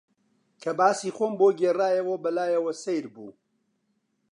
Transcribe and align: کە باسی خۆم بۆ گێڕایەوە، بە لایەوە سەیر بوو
کە 0.61 0.71
باسی 0.79 1.09
خۆم 1.17 1.33
بۆ 1.39 1.47
گێڕایەوە، 1.59 2.15
بە 2.23 2.29
لایەوە 2.37 2.73
سەیر 2.83 3.05
بوو 3.13 3.29